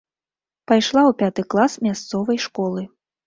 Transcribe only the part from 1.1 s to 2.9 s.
пяты клас мясцовай школы.